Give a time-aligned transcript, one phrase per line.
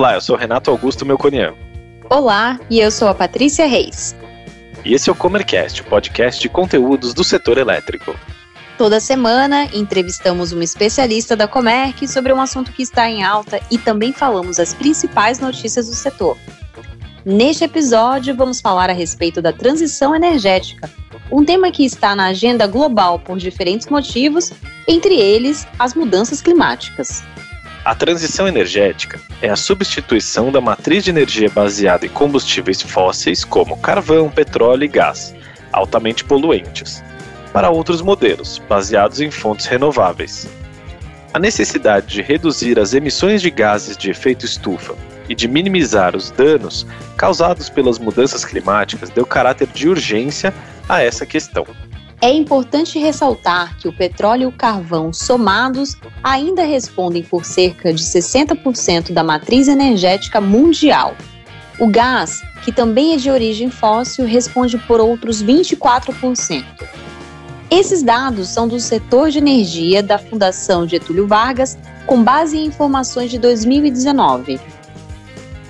[0.00, 1.52] Olá, eu sou Renato Augusto Melconian.
[2.08, 4.16] Olá, e eu sou a Patrícia Reis.
[4.82, 8.18] E esse é o Comercast, o podcast de conteúdos do setor elétrico.
[8.78, 13.76] Toda semana entrevistamos uma especialista da Comerc sobre um assunto que está em alta e
[13.76, 16.38] também falamos as principais notícias do setor.
[17.22, 20.88] Neste episódio, vamos falar a respeito da transição energética,
[21.30, 24.50] um tema que está na agenda global por diferentes motivos,
[24.88, 27.22] entre eles as mudanças climáticas.
[27.90, 33.76] A transição energética é a substituição da matriz de energia baseada em combustíveis fósseis como
[33.78, 35.34] carvão, petróleo e gás,
[35.72, 37.02] altamente poluentes,
[37.52, 40.48] para outros modelos, baseados em fontes renováveis.
[41.34, 44.94] A necessidade de reduzir as emissões de gases de efeito estufa
[45.28, 50.54] e de minimizar os danos causados pelas mudanças climáticas deu caráter de urgência
[50.88, 51.66] a essa questão.
[52.22, 58.02] É importante ressaltar que o petróleo e o carvão somados ainda respondem por cerca de
[58.02, 61.16] 60% da matriz energética mundial.
[61.78, 66.62] O gás, que também é de origem fóssil, responde por outros 24%.
[67.70, 73.30] Esses dados são do setor de energia da Fundação Getúlio Vargas, com base em informações
[73.30, 74.60] de 2019.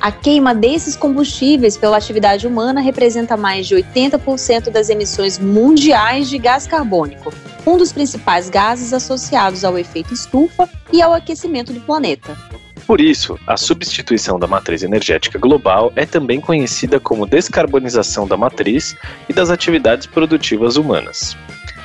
[0.01, 6.39] A queima desses combustíveis pela atividade humana representa mais de 80% das emissões mundiais de
[6.39, 7.31] gás carbônico,
[7.67, 12.35] um dos principais gases associados ao efeito estufa e ao aquecimento do planeta.
[12.87, 18.97] Por isso, a substituição da matriz energética global é também conhecida como descarbonização da matriz
[19.29, 21.37] e das atividades produtivas humanas.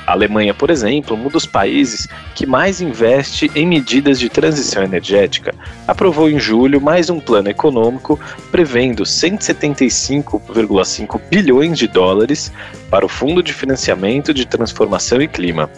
[0.06, 5.52] A Alemanha, por exemplo, um dos países que mais investe em medidas de transição energética,
[5.86, 8.20] aprovou em julho mais um plano econômico
[8.52, 12.52] prevendo 175,5 bilhões de dólares
[12.88, 15.68] para o Fundo de Financiamento de Transformação e Clima.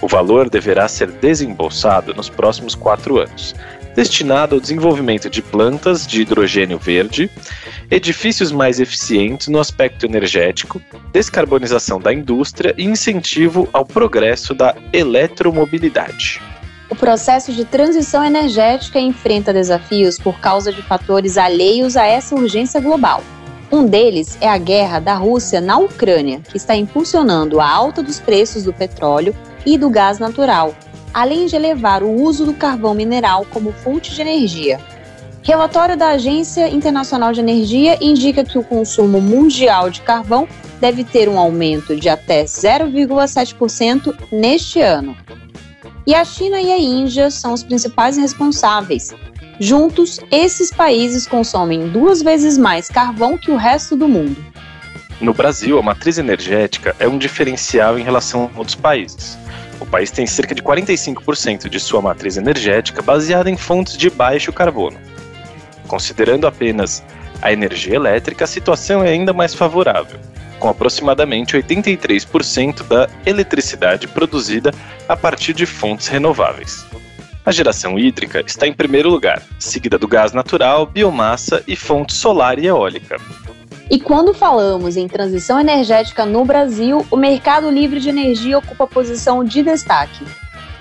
[0.00, 3.54] O valor deverá ser desembolsado nos próximos quatro anos
[3.96, 7.30] destinado ao desenvolvimento de plantas de hidrogênio verde,
[7.90, 10.80] edifícios mais eficientes no aspecto energético,
[11.12, 16.42] descarbonização da indústria e incentivo ao progresso da eletromobilidade.
[16.90, 22.80] O processo de transição energética enfrenta desafios por causa de fatores alheios a essa urgência
[22.80, 23.24] global.
[23.72, 28.20] Um deles é a guerra da Rússia na Ucrânia, que está impulsionando a alta dos
[28.20, 30.72] preços do petróleo e do gás natural,
[31.16, 34.78] além de elevar o uso do carvão mineral como fonte de energia.
[35.42, 40.46] Relatório da Agência Internacional de Energia indica que o consumo mundial de carvão
[40.78, 45.16] deve ter um aumento de até 0,7% neste ano.
[46.06, 49.14] E a China e a Índia são os principais responsáveis.
[49.58, 54.36] Juntos, esses países consomem duas vezes mais carvão que o resto do mundo.
[55.18, 59.38] No Brasil, a matriz energética é um diferencial em relação a outros países.
[59.86, 64.52] O país tem cerca de 45% de sua matriz energética baseada em fontes de baixo
[64.52, 64.98] carbono.
[65.86, 67.04] Considerando apenas
[67.40, 70.18] a energia elétrica, a situação é ainda mais favorável,
[70.58, 74.72] com aproximadamente 83% da eletricidade produzida
[75.08, 76.84] a partir de fontes renováveis.
[77.44, 82.58] A geração hídrica está em primeiro lugar, seguida do gás natural, biomassa e fonte solar
[82.58, 83.18] e eólica.
[83.88, 89.44] E quando falamos em transição energética no Brasil, o mercado livre de energia ocupa posição
[89.44, 90.24] de destaque.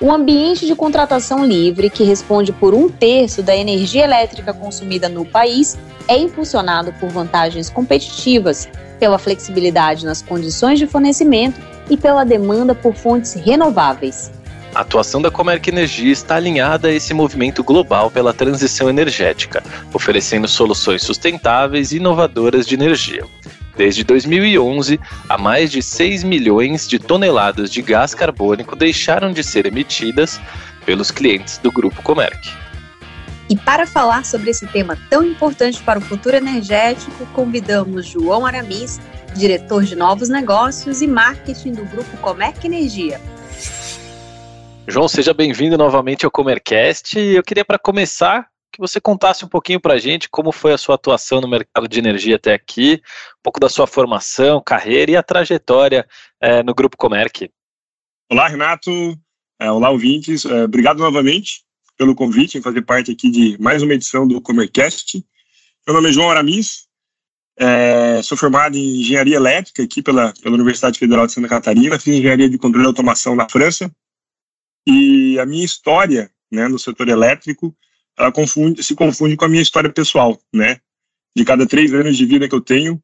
[0.02, 5.24] Um ambiente de contratação livre, que responde por um terço da energia elétrica consumida no
[5.24, 5.78] país,
[6.08, 8.68] é impulsionado por vantagens competitivas,
[9.00, 14.32] pela flexibilidade nas condições de fornecimento e pela demanda por fontes renováveis.
[14.76, 19.64] A atuação da Comerc Energia está alinhada a esse movimento global pela transição energética,
[19.94, 23.24] oferecendo soluções sustentáveis e inovadoras de energia.
[23.78, 25.00] Desde 2011,
[25.30, 30.42] há mais de 6 milhões de toneladas de gás carbônico deixaram de ser emitidas
[30.86, 32.38] pelos clientes do Grupo Comerc.
[33.50, 39.00] E para falar sobre esse tema tão importante para o futuro energético, convidamos João Aramis,
[39.36, 43.22] diretor de novos negócios e marketing do Grupo Comerc Energia.
[44.88, 47.18] João, seja bem-vindo novamente ao Comercast.
[47.18, 50.78] Eu queria, para começar, que você contasse um pouquinho para a gente como foi a
[50.78, 53.02] sua atuação no mercado de energia até aqui,
[53.40, 56.08] um pouco da sua formação, carreira e a trajetória
[56.40, 57.50] é, no Grupo Comerc.
[58.32, 58.92] Olá, Renato.
[59.60, 60.46] É, olá, ouvintes.
[60.46, 61.64] É, obrigado novamente
[61.98, 65.26] pelo convite em fazer parte aqui de mais uma edição do Comercast.
[65.88, 66.86] Meu nome é João Aramis,
[67.58, 72.16] é, sou formado em engenharia elétrica aqui pela, pela Universidade Federal de Santa Catarina, fiz
[72.16, 73.90] engenharia de controle e automação na França,
[74.88, 77.76] e a minha história, né, no setor elétrico,
[78.18, 80.80] ela confunde, se confunde com a minha história pessoal, né?
[81.36, 83.02] de cada três anos de vida que eu tenho,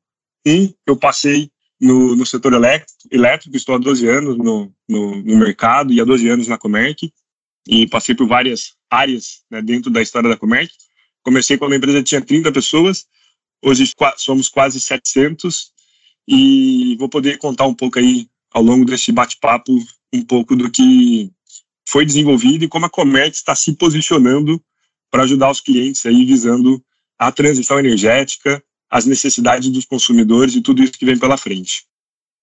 [0.48, 5.38] um eu passei no, no setor elétrico, elétrico, estou há 12 anos no, no, no
[5.38, 7.12] mercado e há 12 anos na Comerc,
[7.68, 10.72] e passei por várias áreas né, dentro da história da Comerc.
[11.24, 13.06] Comecei quando a empresa tinha 30 pessoas,
[13.62, 15.72] hoje somos quase 700,
[16.28, 19.78] e vou poder contar um pouco aí, ao longo desse bate-papo,
[20.14, 21.32] um pouco do que
[21.88, 24.62] foi desenvolvido e como a Comerc está se posicionando
[25.10, 26.84] para ajudar os clientes aí visando
[27.18, 31.86] a transição energética, as necessidades dos consumidores e tudo isso que vem pela frente.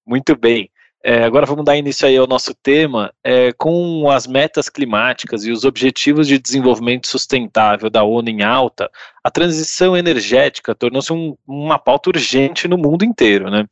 [0.06, 0.70] Muito bem.
[1.04, 3.12] É, agora vamos dar início aí ao nosso tema.
[3.22, 8.90] É, com as metas climáticas e os objetivos de desenvolvimento sustentável da ONU em alta,
[9.22, 13.48] a transição energética tornou-se um, uma pauta urgente no mundo inteiro.
[13.48, 13.64] Né?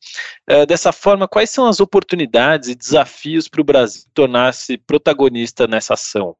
[0.46, 5.94] É, dessa forma, quais são as oportunidades e desafios para o Brasil tornar-se protagonista nessa
[5.94, 6.36] ação?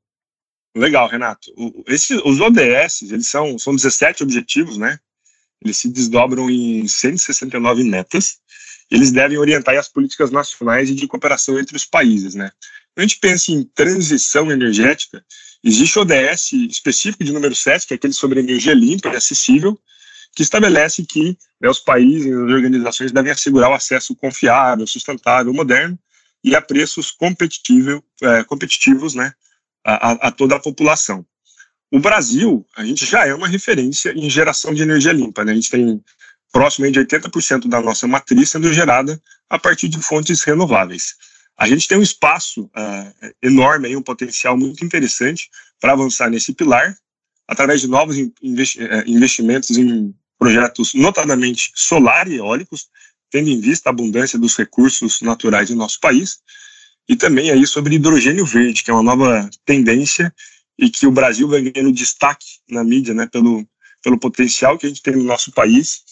[0.76, 1.50] Legal, Renato.
[1.56, 4.98] O, esse, os ODS, eles são, são 17 objetivos, né?
[5.64, 8.38] Eles se desdobram em 169 metas
[8.90, 12.50] eles devem orientar as políticas nacionais e de cooperação entre os países, né?
[12.94, 15.24] Quando a gente pensa em transição energética,
[15.62, 19.78] existe o ODS específico de número 7, que é aquele sobre energia limpa e acessível,
[20.34, 25.52] que estabelece que né, os países e as organizações devem assegurar o acesso confiável, sustentável,
[25.52, 25.98] moderno
[26.44, 29.32] e a preços competitivo, é, competitivos né,
[29.84, 31.26] a, a toda a população.
[31.90, 35.44] O Brasil, a gente já é uma referência em geração de energia limpa.
[35.44, 35.52] Né?
[35.52, 36.02] A gente tem
[36.56, 39.20] próximo de 80% da nossa matriz sendo gerada
[39.50, 41.14] a partir de fontes renováveis.
[41.54, 46.54] A gente tem um espaço uh, enorme, aí, um potencial muito interessante para avançar nesse
[46.54, 46.96] pilar,
[47.46, 52.88] através de novos investi eh, investimentos em projetos, notadamente solar e eólicos,
[53.30, 56.38] tendo em vista a abundância dos recursos naturais do nosso país,
[57.06, 60.34] e também aí sobre hidrogênio verde, que é uma nova tendência
[60.78, 63.64] e que o Brasil vai ganhando destaque na mídia, né, pelo,
[64.02, 66.05] pelo potencial que a gente tem no nosso país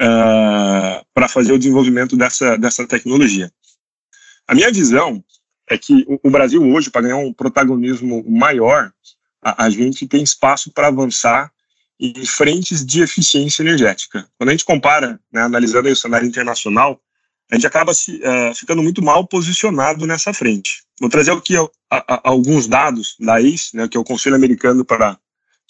[0.00, 3.52] uh, ah, para fazer o desenvolvimento dessa, dessa tecnologia.
[4.46, 5.22] A minha visão
[5.68, 8.92] é que o, Brasil hoje, para ganhar um protagonismo maior,
[9.42, 11.52] a, a gente tem espaço para avançar
[12.00, 14.26] em frentes de eficiência energética.
[14.38, 17.00] Quando a gente compara, né, analisando o cenário internacional,
[17.50, 20.82] a gente acaba se, uh, ficando muito mal posicionado nessa frente.
[20.98, 24.84] Vou trazer aqui a, a, alguns dados da ACE, né, que é o Conselho Americano
[24.84, 25.18] para,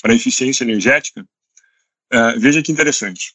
[0.01, 1.27] para Eficiência Energética.
[2.13, 3.35] Uh, veja que interessante.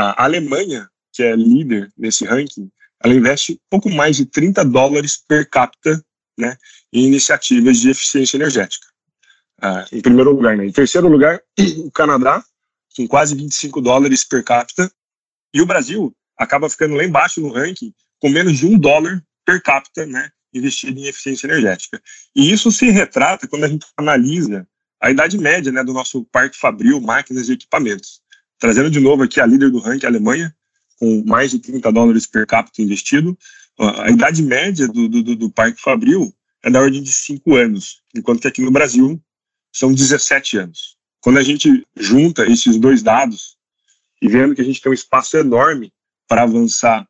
[0.00, 2.70] A Alemanha, que é líder nesse ranking,
[3.02, 6.00] ela investe pouco mais de 30 dólares per capita
[6.38, 6.56] né,
[6.92, 8.86] em iniciativas de eficiência energética.
[9.60, 10.56] Uh, em primeiro lugar.
[10.56, 10.66] Né?
[10.66, 11.42] Em terceiro lugar,
[11.84, 12.44] o Canadá,
[12.96, 14.88] com quase 25 dólares per capita.
[15.52, 19.60] E o Brasil acaba ficando lá embaixo no ranking, com menos de um dólar per
[19.60, 22.00] capita né, investido em eficiência energética.
[22.36, 24.64] E isso se retrata quando a gente analisa
[25.02, 28.20] a idade média né, do nosso parque fabril, máquinas e equipamentos.
[28.58, 30.54] Trazendo de novo aqui a líder do ranking, a Alemanha,
[30.98, 33.38] com mais de 30 dólares per capita investido.
[33.78, 36.34] A idade média do, do, do parque Fabril
[36.64, 39.20] é da ordem de 5 anos, enquanto que aqui no Brasil
[39.72, 40.96] são 17 anos.
[41.20, 43.56] Quando a gente junta esses dois dados
[44.20, 45.92] e vendo que a gente tem um espaço enorme
[46.26, 47.06] para avançar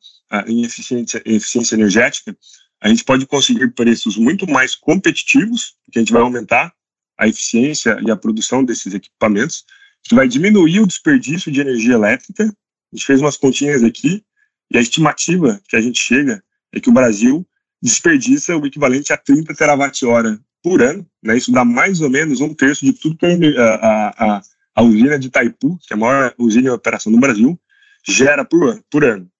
[0.47, 2.37] em eficiência, eficiência energética,
[2.81, 6.73] a gente pode conseguir preços muito mais competitivos, porque a gente vai aumentar
[7.17, 9.65] a eficiência e a produção desses equipamentos,
[10.05, 12.45] que vai diminuir o desperdício de energia elétrica.
[12.45, 14.25] A gente fez umas continhas aqui
[14.71, 17.47] e a estimativa que a gente chega é que o Brasil
[17.83, 21.07] desperdiça o equivalente a 30 terawatt-hora por ano.
[21.23, 21.37] Né?
[21.37, 24.43] Isso dá mais ou menos um terço de tudo que a, a,
[24.75, 27.59] a, usina de Itaipu, que é a maior usina em operação no Brasil,
[28.07, 29.31] gera por, por ano.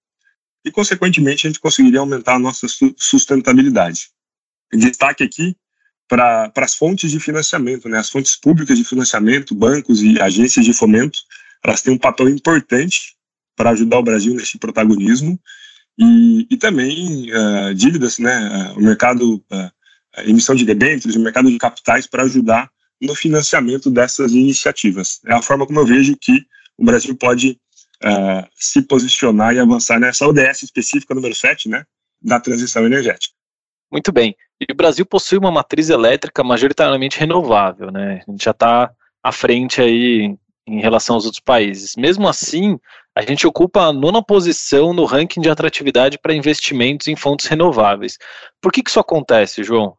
[0.65, 2.67] E, consequentemente, a gente conseguiria aumentar a nossa
[2.97, 4.09] sustentabilidade.
[4.73, 5.55] Destaque aqui
[6.09, 7.99] para as fontes de financiamento, né?
[7.99, 11.19] As fontes públicas de financiamento, bancos e agências de fomento,
[11.63, 13.15] elas têm um papel importante
[13.55, 15.39] para ajudar o Brasil nesse protagonismo
[15.97, 18.73] e, e também uh, dívidas, né?
[18.73, 19.71] Uh, o mercado, uh,
[20.25, 25.19] emissão de debêntures, o mercado de capitais para ajudar no financiamento dessas iniciativas.
[25.27, 26.43] É a forma como eu vejo que
[26.77, 27.57] o Brasil pode
[28.55, 31.83] se posicionar e avançar nessa ODS específica número 7, né?
[32.21, 33.33] Da transição energética.
[33.91, 34.35] Muito bem.
[34.59, 38.23] E o Brasil possui uma matriz elétrica majoritariamente renovável, né?
[38.27, 38.91] A gente já está
[39.23, 40.35] à frente aí
[40.67, 41.95] em relação aos outros países.
[41.95, 42.79] Mesmo assim,
[43.15, 48.17] a gente ocupa a nona posição no ranking de atratividade para investimentos em fontes renováveis.
[48.61, 49.97] Por que, que isso acontece, João?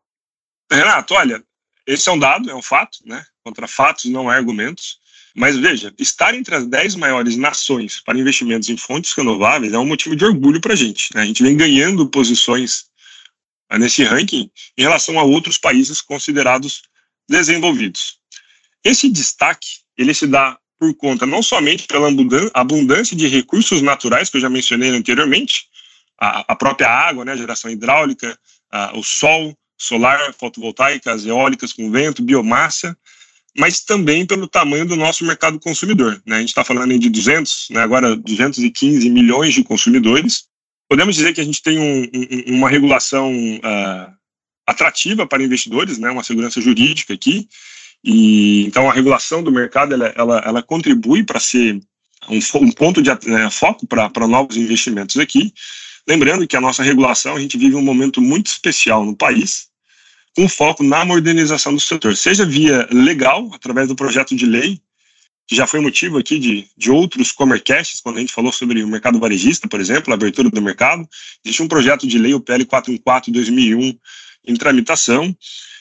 [0.71, 1.43] Renato, olha,
[1.87, 3.25] esse é um dado, é um fato, né?
[3.43, 5.01] Contra fatos não há argumentos.
[5.35, 9.87] Mas veja, estar entre as 10 maiores nações para investimentos em fontes renováveis é um
[9.87, 11.15] motivo de orgulho para a gente.
[11.15, 11.23] Né?
[11.23, 12.90] A gente vem ganhando posições
[13.79, 16.83] nesse ranking em relação a outros países considerados
[17.29, 18.19] desenvolvidos.
[18.85, 22.09] Esse destaque ele se dá por conta não somente pela
[22.55, 25.67] abundância de recursos naturais que eu já mencionei anteriormente,
[26.19, 28.39] a, a própria água, né, geração hidráulica,
[28.71, 32.97] a, o sol, solar, fotovoltaicas, eólicas com vento, biomassa,
[33.57, 36.23] mas também pelo tamanho do nosso mercado consumidor.
[36.25, 36.37] Né?
[36.37, 40.45] A gente está falando de 200, né, agora 215 milhões de consumidores.
[40.91, 44.13] Podemos dizer que a gente tem um, um, uma regulação uh,
[44.67, 47.49] atrativa para investidores, né, uma segurança jurídica aqui,
[48.03, 51.81] e então a regulação do mercado ela, ela, ela contribui para ser
[52.29, 55.55] um, um, ponto de né, foco para novos investimentos aqui.
[56.09, 59.69] Lembrando que a nossa regulação, a gente vive um momento muito especial no país,
[60.35, 64.81] com foco na modernização do setor, seja via legal, através do projeto de lei,
[65.51, 68.87] que já foi motivo aqui de, de outros Comercasts, quando a gente falou sobre o
[68.87, 71.05] mercado varejista, por exemplo, a abertura do mercado.
[71.45, 73.99] Existe um projeto de lei, o PL 414-2001,
[74.47, 75.37] em tramitação.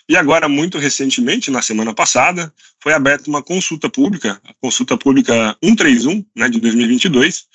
[0.10, 5.56] E agora, muito recentemente, na semana passada, foi aberta uma consulta pública, a consulta pública
[5.64, 7.46] 131, né, de 2022,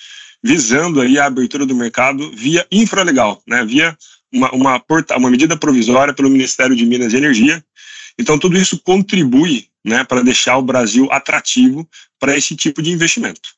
[0.41, 3.99] visando aí a abertura do mercado via infralegal, né, via
[4.33, 7.65] uma, uma, porta, uma medida provisória pelo Ministério de Minas e Energia.
[8.17, 11.89] Então, tudo isso contribui né, para deixar o Brasil atrativo
[12.19, 13.51] para esse tipo de investimento.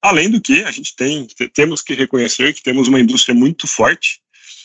[0.00, 4.20] Além do que, a gente tem, temos que reconhecer que temos uma indústria muito forte,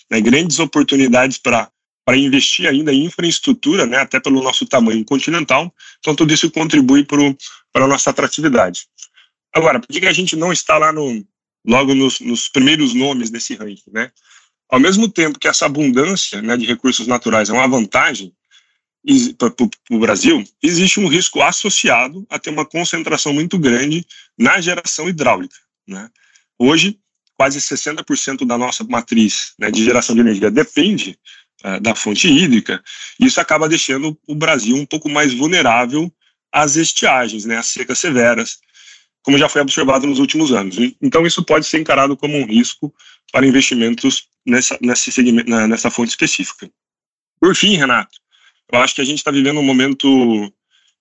[0.09, 1.69] né, grandes oportunidades para
[2.03, 5.73] para investir ainda em infraestrutura, né, até pelo nosso tamanho continental.
[5.99, 8.87] Então, tudo isso contribui para a nossa atratividade.
[9.53, 11.25] Agora, por que, a gente não está lá no,
[11.65, 13.91] logo nos, nos primeiros nomes desse ranking?
[13.91, 14.11] Né?
[14.69, 18.33] Ao mesmo tempo que essa abundância né, de recursos naturais é uma vantagem
[19.37, 19.53] para
[19.89, 24.05] o Brasil, existe um risco associado a ter uma concentração muito grande
[24.37, 25.55] na geração hidráulica.
[25.87, 26.09] Né?
[26.59, 26.99] Hoje,
[27.35, 31.17] quase 60% da nossa matriz né, de geração de energia depende
[31.63, 32.83] uh, da fonte hídrica.
[33.19, 36.13] Isso acaba deixando o Brasil um pouco mais vulnerável
[36.51, 38.59] às estiagens, né, às secas severas,
[39.23, 40.77] como já foi observado nos últimos anos.
[41.01, 42.93] Então, isso pode ser encarado como um risco
[43.31, 46.69] para investimentos nessa, nessa, segmento, nessa fonte específica.
[47.39, 48.20] Por fim, Renato,
[48.71, 50.51] eu acho que a gente está vivendo um momento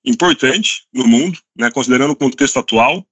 [0.05, 3.07] importante no mundo, né, considerando o contexto atual.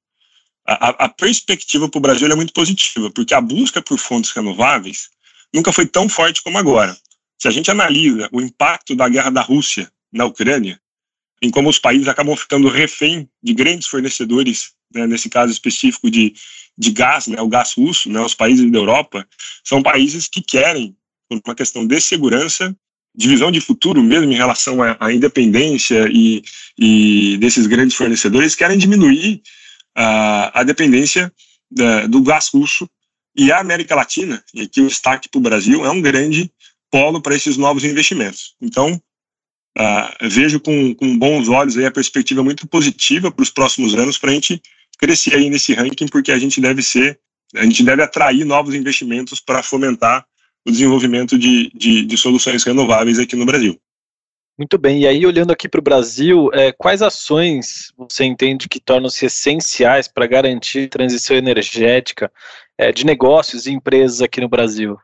[0.66, 5.08] A, a perspectiva para o Brasil é muito positiva, porque a busca por fontes renováveis
[5.54, 6.96] nunca foi tão forte como agora.
[7.38, 10.80] Se a gente analisa o impacto da guerra da Rússia na Ucrânia,
[11.40, 16.34] em como os países acabam ficando refém de grandes fornecedores, né, nesse caso específico de,
[16.76, 19.26] de gás, né, o gás russo, né, os países da Europa,
[19.64, 20.96] são países que querem,
[21.28, 22.76] por uma questão de segurança,
[23.14, 26.42] de visão de futuro mesmo em relação à, independência e,
[26.78, 29.42] e, desses grandes fornecedores, querem diminuir
[29.94, 31.32] a, a dependência
[32.08, 32.88] do gás russo
[33.36, 36.50] e a América Latina, e aqui o destaque para o Brasil, é um grande
[36.90, 38.54] polo para esses novos investimentos.
[38.60, 39.00] Então,
[39.78, 44.18] Uh, vejo com, com, bons olhos aí a perspectiva muito positiva para os próximos anos
[44.18, 44.60] para a gente
[44.98, 47.20] crescer aí nesse ranking, porque a gente deve ser,
[47.54, 50.26] a gente deve atrair novos investimentos para fomentar
[50.68, 53.80] o desenvolvimento de, de, de, soluções renováveis aqui no Brasil.
[54.58, 58.80] Muito bem, e aí olhando aqui para o Brasil, é, quais ações você entende que
[58.80, 62.30] tornam-se essenciais para garantir transição energética
[62.76, 64.98] é, de negócios e empresas aqui no Brasil?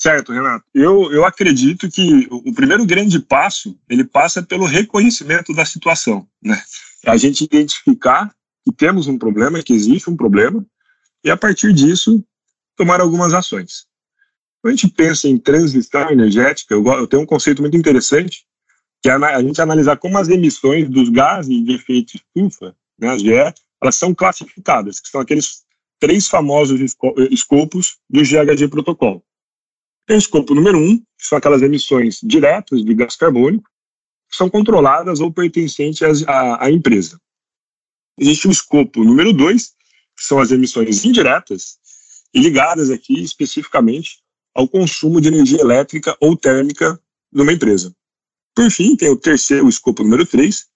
[0.00, 0.64] Certo, Renato.
[0.72, 6.62] Eu, eu acredito que o primeiro grande passo ele passa pelo reconhecimento da situação, né?
[7.04, 8.32] A gente identificar
[8.64, 10.64] que temos um problema, que existe um problema,
[11.24, 12.24] e a partir disso
[12.76, 13.87] tomar algumas ações.
[14.60, 18.44] Quando a gente pensa em transição energética, eu, tenho um conceito muito interessante,
[19.00, 23.22] que é a gente analisar como as emissões dos gases de efeito estufa, né, as
[23.22, 25.64] GE, elas são classificadas, que são aqueles
[26.00, 26.80] três famosos
[27.30, 29.22] escopos do GHG protocolo.
[30.06, 33.68] Tem o escopo número um, que são aquelas emissões diretas de gás carbônico,
[34.28, 37.20] que são controladas ou pertencentes à, à empresa.
[38.18, 39.68] Existe o escopo número dois,
[40.16, 41.78] que são as emissões indiretas,
[42.34, 44.18] e ligadas aqui especificamente
[44.54, 47.00] ao consumo de energia elétrica ou térmica
[47.32, 47.94] numa empresa.
[48.54, 50.66] Por fim, tem o terceiro, o escopo número 3,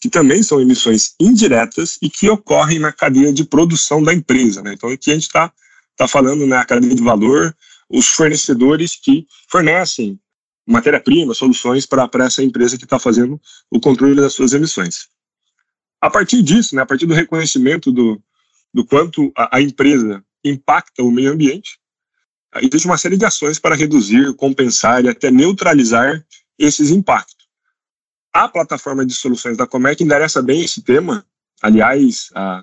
[0.00, 4.62] que também são emissões indiretas e que ocorrem na cadeia de produção da empresa.
[4.62, 4.74] Né?
[4.74, 5.52] Então, aqui a gente está
[5.96, 7.54] tá falando na né, cadeia de valor,
[7.88, 10.18] os fornecedores que fornecem
[10.66, 15.08] matéria-prima, soluções para essa empresa que está fazendo o controle das suas emissões.
[16.00, 18.22] A partir disso, né, a partir do reconhecimento do,
[18.72, 21.78] do quanto a, a empresa impacta o meio ambiente,
[22.56, 26.24] existe uma série de ações para reduzir, compensar e até neutralizar
[26.58, 27.36] esses impactos.
[28.32, 31.24] A plataforma de soluções da Comec endereça bem esse tema.
[31.62, 32.62] Aliás, a,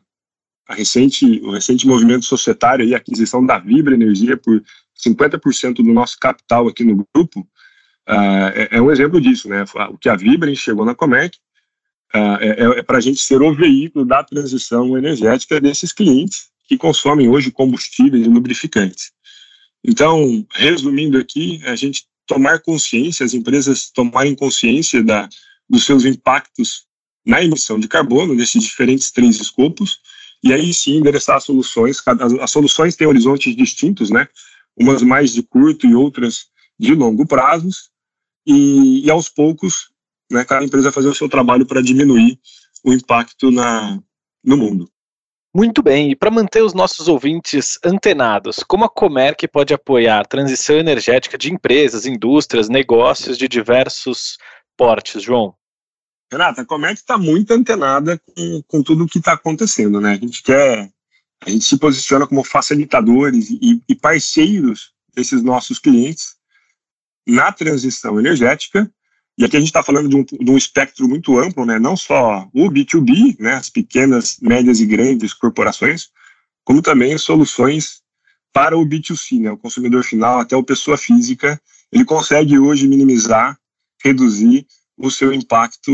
[0.67, 4.63] a recente, o recente movimento societário e a aquisição da Vibra Energia por
[5.05, 9.49] 50% do nosso capital aqui no grupo uh, é, é, um exemplo disso.
[9.49, 9.63] Né?
[9.89, 11.37] O que a Vibra chegou na Comec
[12.15, 16.77] uh, é, é para a gente ser o veículo da transição energética desses clientes que
[16.77, 19.14] consomem hoje combustíveis e lubrificantes.
[19.87, 25.29] Então, resumindo aqui, a gente tomar consciência, as empresas tomarem consciência da,
[25.69, 26.85] dos seus impactos
[27.25, 29.99] na emissão de carbono, nesses diferentes três escopos,
[30.43, 32.01] e aí sim endereçar soluções.
[32.41, 34.27] As soluções têm horizontes distintos, né?
[34.75, 36.47] Umas mais de curto e outras
[36.79, 37.89] de longo prazos,
[38.45, 39.89] e, e aos poucos,
[40.31, 42.39] né, cada empresa fazer o seu trabalho para diminuir
[42.83, 43.99] o impacto na,
[44.43, 44.89] no mundo.
[45.55, 50.25] Muito bem, e para manter os nossos ouvintes antenados, como a Comerc pode apoiar a
[50.25, 54.37] transição energética de empresas, indústrias, negócios de diversos
[54.75, 55.55] portes, João?
[56.29, 60.11] Renata, a Comerc está muito antenada com, com tudo o que está acontecendo, né?
[60.11, 60.91] A gente quer,
[61.45, 66.35] a gente se posiciona como facilitadores e, e parceiros desses nossos clientes
[67.25, 68.91] na transição energética
[69.37, 71.77] e aqui a gente está falando de um, de um, espectro muito amplo, né?
[71.77, 73.55] não só o B2B, né?
[73.55, 76.09] as pequenas, médias e grandes corporações,
[76.63, 78.01] como também soluções
[78.53, 79.51] para o B2C, né?
[79.51, 81.61] o consumidor final, até o pessoa física,
[81.91, 83.59] ele consegue hoje minimizar,
[84.01, 84.65] reduzir
[84.97, 85.91] o seu impacto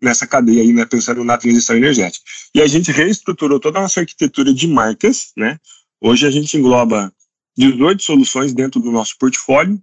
[0.00, 0.84] nessa cadeia aí, né?
[0.84, 2.24] pensando na transição energética.
[2.54, 5.58] E a gente reestruturou toda a nossa arquitetura de marcas, né?
[6.00, 7.10] Hoje a gente engloba
[7.56, 9.80] 18 soluções dentro do nosso portfólio,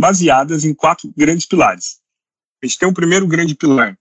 [0.00, 1.98] baseadas em quatro grandes pilares.
[2.62, 3.96] A gente tem um primeiro grande pilar,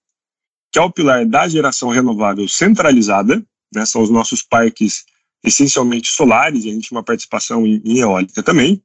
[0.72, 5.06] que é o pilar da geração renovável centralizada, né, são os nossos parques
[5.44, 8.82] essencialmente solares, e a gente tem uma participação em, em eólica também.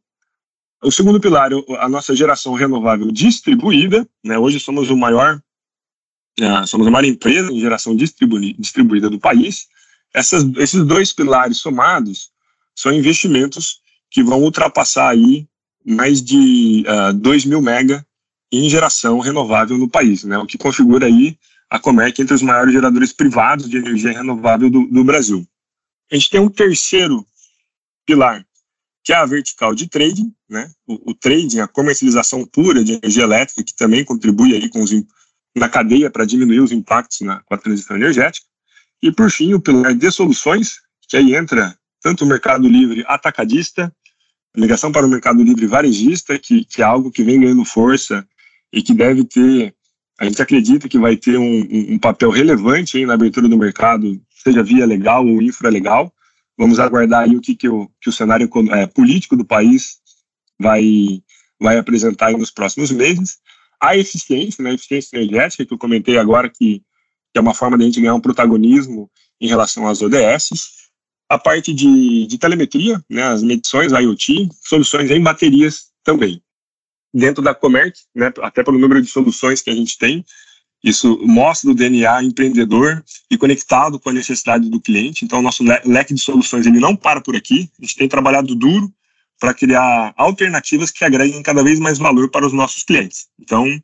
[0.82, 5.40] O segundo pilar, a nossa geração renovável distribuída, né, hoje somos o maior,
[6.40, 9.68] uh, somos a maior empresa em geração distribu distribuída do país.
[10.12, 12.30] Essas, esses dois pilares somados
[12.74, 15.46] são investimentos que vão ultrapassar aí
[15.84, 18.06] mais de uh, ah, 2 mil mega
[18.52, 21.38] em geração renovável no país, né, o que configura aí
[21.70, 25.46] a Comerc entre os maiores geradores privados de energia renovável do, do Brasil.
[26.10, 27.26] A gente tem um terceiro
[28.04, 28.44] pilar,
[29.02, 33.22] que é a vertical de trading, né, o, o trading, a comercialização pura de energia
[33.22, 34.90] elétrica, que também contribui aí com os,
[35.56, 38.46] na cadeia para diminuir os impactos na, com a transição energética.
[39.02, 43.92] E, por fim, o pilar de soluções, que aí entra tanto o mercado livre atacadista,
[44.54, 48.26] ligação para o mercado livre varejista, que, que é algo que vem ganhando força
[48.72, 49.74] e que deve ter,
[50.18, 54.62] a gente acredita que vai ter um, um papel relevante na abertura do mercado, seja
[54.62, 56.12] via legal ou infralegal.
[56.56, 59.98] Vamos aguardar aí o que, que, o, que o cenário é, político do país
[60.58, 61.22] vai,
[61.60, 63.38] vai apresentar nos próximos meses.
[63.80, 67.76] A eficiência, né, a eficiência energética, que eu comentei agora, que, que é uma forma
[67.76, 70.50] de a gente ganhar um protagonismo em relação às ODS.
[71.28, 76.42] A parte de, de telemetria, né, as medições, IoT, soluções em baterias também
[77.12, 80.24] dentro da Comerc, né, até pelo número de soluções que a gente tem.
[80.82, 85.24] Isso mostra o DNA empreendedor e conectado com a necessidade do cliente.
[85.24, 87.70] Então, o nosso leque de soluções ele não para por aqui.
[87.78, 88.92] A gente tem trabalhado duro
[89.38, 93.28] para criar alternativas que agreguem cada vez mais valor para os nossos clientes.
[93.38, 93.80] Então,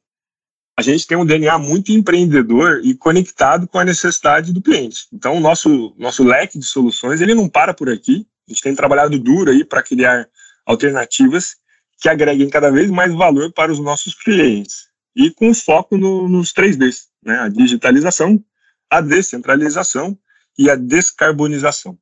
[0.76, 5.06] a gente tem um DNA muito empreendedor e conectado com a necessidade do cliente.
[5.12, 8.26] Então, o nosso, nosso leque de soluções ele não para por aqui.
[8.48, 10.28] A gente tem trabalhado duro aí para criar
[10.64, 11.56] alternativas
[12.00, 16.52] que agreguem cada vez mais valor para os nossos clientes e com foco no, nos
[16.52, 17.38] três Ds, né?
[17.40, 18.42] a digitalização,
[18.88, 20.16] a descentralização
[20.56, 21.98] e a descarbonização.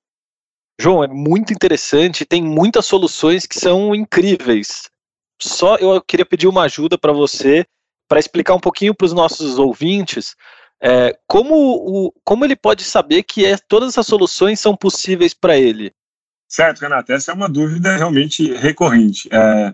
[0.79, 4.91] João, é muito interessante, tem muitas soluções que são incríveis.
[5.41, 7.65] Só eu queria pedir uma ajuda para você
[8.09, 10.37] para explicar um pouquinho para os nossos ouvintes
[10.81, 15.57] é, como, o, como ele pode saber que é, todas essas soluções são possíveis para
[15.57, 15.93] ele.
[16.49, 19.29] Certo, Renato, essa é uma dúvida realmente recorrente.
[19.33, 19.73] É,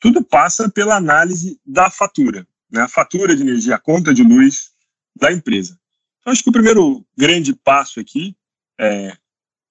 [0.00, 2.82] tudo passa pela análise da fatura, né?
[2.82, 4.70] a fatura de energia, a conta de luz
[5.16, 5.78] da empresa.
[6.20, 8.36] Então, acho que o primeiro grande passo aqui
[8.78, 9.16] é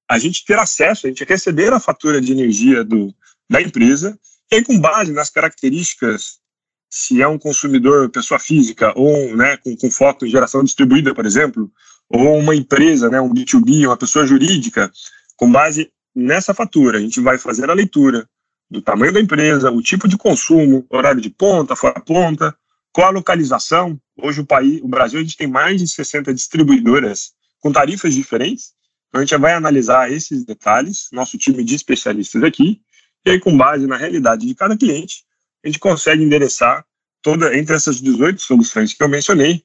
[0.10, 3.14] a gente ter acesso, a gente receber a fatura de energia do,
[3.50, 4.18] da empresa,
[4.52, 6.40] e aí, com base nas características,
[6.90, 11.26] se é um consumidor, pessoa física, ou né, com, com foco em geração distribuída, por
[11.26, 11.72] exemplo,
[12.10, 14.92] ou uma empresa, né, um B2B, uma pessoa jurídica,
[15.38, 18.28] com base nessa fatura, a gente vai fazer a leitura
[18.70, 22.56] do tamanho da empresa, o tipo de consumo, horário de ponta, fora ponta,
[22.92, 24.00] qual a localização.
[24.18, 28.74] Hoje o país, o Brasil, a gente tem mais de 60 distribuidoras com tarifas diferentes.
[29.08, 32.82] Então a gente vai analisar esses detalhes, nosso time de especialistas aqui,
[33.26, 35.24] e aí com base na realidade de cada cliente,
[35.64, 36.86] a gente consegue endereçar
[37.22, 39.64] toda entre essas 18 soluções que eu mencionei,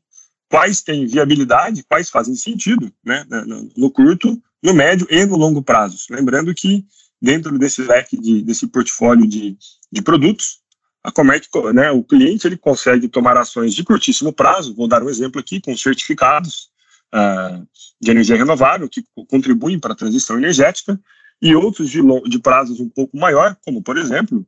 [0.48, 5.62] quais têm viabilidade, quais fazem sentido, né, no, no curto, no médio e no longo
[5.62, 5.98] prazo.
[6.08, 6.86] Lembrando que
[7.20, 9.56] dentro desse leque, de, desse portfólio de,
[9.92, 10.60] de produtos,
[11.02, 15.10] a Comerc, né, o cliente ele consegue tomar ações de curtíssimo prazo, vou dar um
[15.10, 16.70] exemplo aqui, com certificados
[17.14, 17.66] uh,
[18.00, 20.98] de energia renovável que contribuem para a transição energética,
[21.42, 24.46] e outros de, de prazos um pouco maior, como, por exemplo,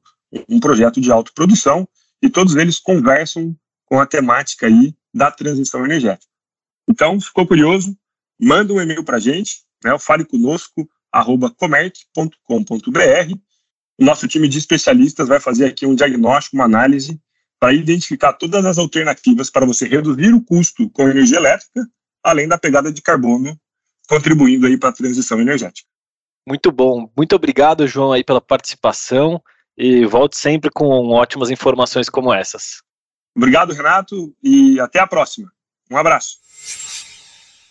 [0.49, 1.87] um projeto de autoprodução,
[2.23, 6.33] e todos eles conversam com a temática aí da transição energética.
[6.89, 7.95] Então, ficou curioso?
[8.41, 13.35] Manda um e-mail para a gente, né, fale conosco, arroba comerc.com.br,
[13.99, 17.19] o nosso time de especialistas vai fazer aqui um diagnóstico, uma análise,
[17.59, 21.87] para identificar todas as alternativas para você reduzir o custo com energia elétrica,
[22.23, 23.59] além da pegada de carbono,
[24.09, 25.89] contribuindo aí para a transição energética.
[26.47, 27.11] Muito bom.
[27.17, 29.43] Muito obrigado, João, aí pela participação
[29.77, 32.83] e volte sempre com ótimas informações como essas.
[33.35, 35.51] Obrigado, Renato, e até a próxima.
[35.91, 37.06] Um abraço.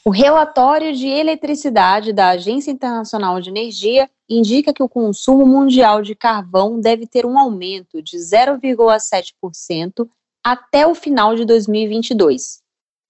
[0.07, 6.13] O relatório de eletricidade da Agência Internacional de Energia indica que o consumo mundial de
[6.13, 10.07] carvão deve ter um aumento de 0,7%
[10.45, 12.61] até o final de 2022.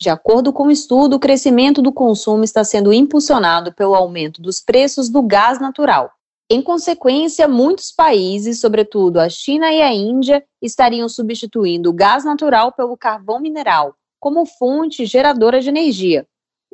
[0.02, 4.62] De acordo com o estudo, o crescimento do consumo está sendo impulsionado pelo aumento dos
[4.62, 6.10] preços do gás natural.
[6.50, 12.72] Em consequência, muitos países, sobretudo a China e a Índia, estariam substituindo o gás natural
[12.72, 16.26] pelo carvão mineral como fonte geradora de energia,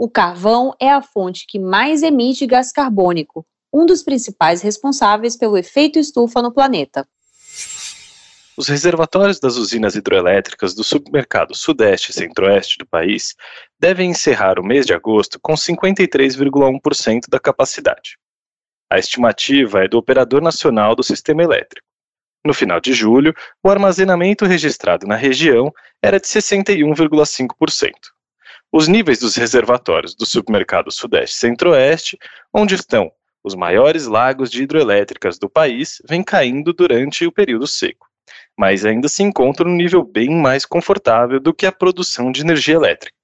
[0.01, 5.55] o carvão é a fonte que mais emite gás carbônico, um dos principais responsáveis pelo
[5.55, 7.07] efeito estufa no planeta.
[8.57, 13.35] Os reservatórios das usinas hidroelétricas do submercado Sudeste e Centro-Oeste do país
[13.79, 18.17] devem encerrar o mês de agosto com 53,1% da capacidade.
[18.91, 21.85] A estimativa é do Operador Nacional do Sistema Elétrico.
[22.43, 27.91] No final de julho, o armazenamento registrado na região era de 61,5%
[28.71, 32.17] os níveis dos reservatórios do submercado Sudeste Centro-Oeste,
[32.53, 33.11] onde estão
[33.43, 38.07] os maiores lagos de hidroelétricas do país, vêm caindo durante o período seco,
[38.57, 42.75] mas ainda se encontram num nível bem mais confortável do que a produção de energia
[42.75, 43.17] elétrica,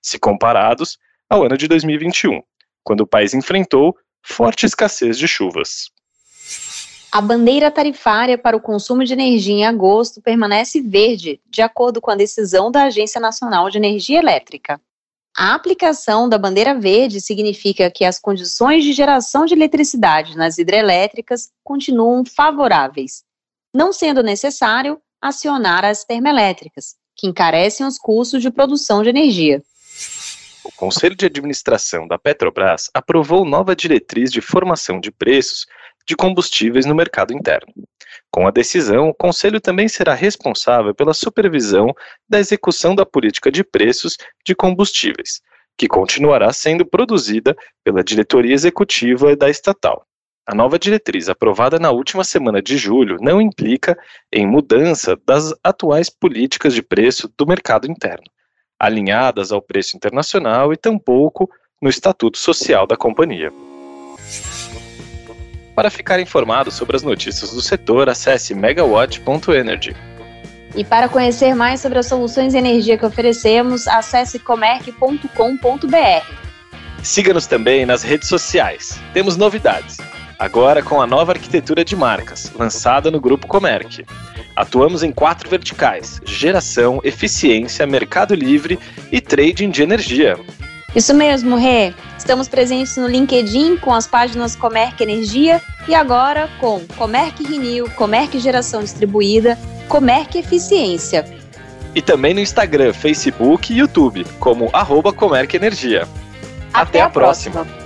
[0.00, 2.40] se comparados ao ano de 2021,
[2.84, 5.90] quando o país enfrentou forte escassez de chuvas.
[7.16, 12.10] A bandeira tarifária para o consumo de energia em agosto permanece verde, de acordo com
[12.10, 14.78] a decisão da Agência Nacional de Energia Elétrica.
[15.34, 21.50] A aplicação da bandeira verde significa que as condições de geração de eletricidade nas hidrelétricas
[21.64, 23.24] continuam favoráveis,
[23.74, 29.62] não sendo necessário acionar as termoelétricas, que encarecem os custos de produção de energia.
[30.62, 35.64] O Conselho de Administração da Petrobras aprovou nova diretriz de formação de preços
[36.06, 37.72] de combustíveis no mercado interno.
[38.30, 41.92] Com a decisão, o Conselho também será responsável pela supervisão
[42.28, 45.40] da execução da política de preços de combustíveis,
[45.76, 50.06] que continuará sendo produzida pela diretoria executiva da estatal.
[50.48, 53.98] A nova diretriz, aprovada na última semana de julho, não implica
[54.32, 58.24] em mudança das atuais políticas de preço do mercado interno,
[58.78, 61.50] alinhadas ao preço internacional e tampouco
[61.82, 63.50] no estatuto social da companhia.
[65.76, 69.94] Para ficar informado sobre as notícias do setor, acesse megawatt.energy.
[70.74, 75.26] E para conhecer mais sobre as soluções de energia que oferecemos, acesse comerc.com.br.
[77.02, 78.98] Siga-nos também nas redes sociais.
[79.12, 79.98] Temos novidades.
[80.38, 84.02] Agora com a nova arquitetura de marcas, lançada no Grupo Comerc.
[84.56, 88.78] Atuamos em quatro verticais: geração, eficiência, mercado livre
[89.12, 90.38] e trading de energia.
[90.96, 91.92] Isso mesmo, Rê.
[92.16, 98.38] Estamos presentes no LinkedIn com as páginas Comerc Energia e agora com Comerc Renew, Comerc
[98.38, 101.26] Geração Distribuída, Comerc Eficiência.
[101.94, 106.08] E também no Instagram, Facebook e YouTube, como arroba Comerc Energia.
[106.72, 107.64] Até, Até a, próxima.
[107.66, 107.85] próxima.